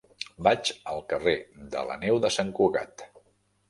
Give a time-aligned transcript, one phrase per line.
[0.47, 1.35] Vaig al carrer
[1.77, 3.11] de la Neu de Sant Cugat.